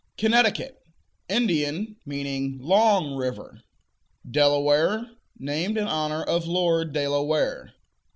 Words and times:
Connecticut 0.17 0.81
Indian; 1.29 1.95
meaning 2.07 2.57
"long 2.59 3.13
river." 3.15 3.61
Delaware 4.27 5.11
Named 5.37 5.77
in 5.77 5.87
honor 5.87 6.23
of 6.23 6.47
Lord 6.47 6.91
De 6.91 7.07
La 7.07 7.21
Ware. 7.21 7.75